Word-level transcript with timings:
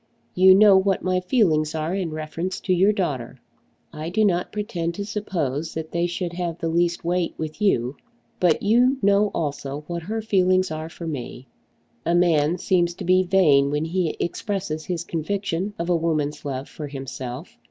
You 0.33 0.55
know 0.55 0.77
what 0.77 1.03
my 1.03 1.19
feelings 1.19 1.75
are 1.75 1.93
in 1.93 2.09
reference 2.09 2.59
to 2.61 2.73
your 2.73 2.91
daughter. 2.91 3.39
I 3.93 4.09
do 4.09 4.25
not 4.25 4.51
pretend 4.51 4.95
to 4.95 5.05
suppose 5.05 5.75
that 5.75 5.91
they 5.91 6.07
should 6.07 6.33
have 6.33 6.57
the 6.57 6.69
least 6.69 7.05
weight 7.05 7.35
with 7.37 7.61
you. 7.61 7.97
But 8.39 8.63
you 8.63 8.97
know 9.03 9.27
also 9.35 9.83
what 9.85 10.01
her 10.01 10.19
feelings 10.23 10.71
are 10.71 10.89
for 10.89 11.05
me. 11.05 11.45
A 12.03 12.15
man 12.15 12.57
seems 12.57 12.95
to 12.95 13.05
be 13.05 13.21
vain 13.21 13.69
when 13.69 13.85
he 13.85 14.17
expresses 14.19 14.85
his 14.85 15.03
conviction 15.03 15.75
of 15.77 15.87
a 15.87 15.95
woman's 15.95 16.43
love 16.45 16.67
for 16.67 16.87
himself. 16.87 17.59